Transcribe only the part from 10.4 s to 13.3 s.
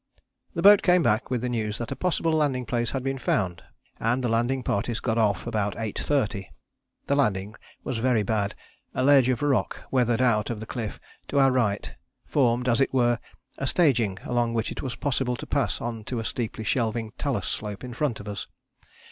of the cliff to our right formed, as it were,